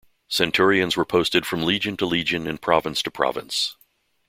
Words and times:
Centurions 0.27 0.97
were 0.97 1.05
posted 1.05 1.45
from 1.45 1.61
legion 1.61 1.95
to 1.97 2.07
legion 2.07 2.47
and 2.47 2.59
province 2.59 3.03
to 3.03 3.11
province. 3.11 3.77